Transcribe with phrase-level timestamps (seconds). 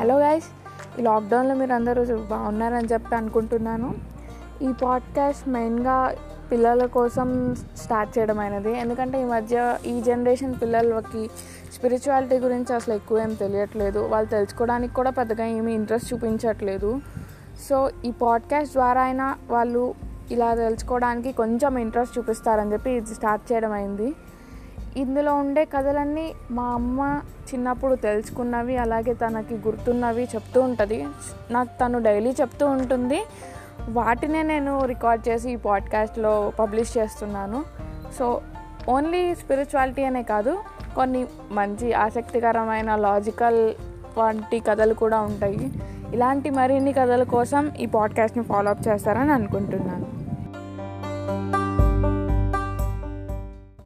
[0.00, 0.44] Hello guys
[1.00, 3.94] ఈ లాక్డౌన్లో మీరు అందరూ బాగున్నారని చెప్పి అనుకుంటున్నాను.
[4.62, 6.14] ఈ పాడ్కాస్ట్ మెయిన్గా
[6.52, 8.78] పిల్లల కోసం స్టార్ట్ చేయడం అయినది.
[8.78, 11.30] ఎందుకంటే ఈ మధ్య ఈ జనరేషన్ పిల్లలకి
[11.72, 13.98] స్పిరిచువాలిటీ గురించి అసలు ఎక్కువ ఏం తెలియట్లేదు.
[13.98, 17.00] వాళ్ళు తెలుసుకోవడానికి కూడా పెద్దగా ఏమీ ఇంట్రెస్ట్ చూపించట్లేదు.
[17.68, 19.94] సో ఈ పాడ్కాస్ట్ ద్వారా అయినా వాళ్ళు
[20.30, 24.14] ఇలా తెలుసుకోవడానికి కొంచెం ఇంట్రెస్ట్ చూపిస్తారని చెప్పి ఇది స్టార్ట్ చేయడం అయింది.
[24.96, 27.20] ఇందులో ఉండే కథలన్నీ మా అమ్మ
[27.54, 31.06] చిన్నప్పుడు తెలుసుకున్నవి అలాగే తనకి గుర్తున్నవి చెప్తూ ఉంటుంది.
[31.50, 33.24] నాకు తను డైలీ చెప్తూ ఉంటుంది.
[33.90, 37.64] వాటినే నేను రికార్డ్ చేసి ఈ పాడ్కాస్ట్లో పబ్లిష్ చేస్తున్నాను.
[38.18, 38.40] సో
[38.88, 40.58] ఓన్లీ స్పిరిచువాలిటీ అనే కాదు
[40.96, 43.74] కొన్ని మంచి ఆసక్తికరమైన లాజికల్
[44.18, 45.72] వంటి కథలు కూడా ఉంటాయి.
[46.14, 50.20] ఇలాంటి మరిన్ని కథల కోసం ఈ పాడ్కాస్ట్ని ఫాలో అప్ చేస్తారని అనుకుంటున్నాను.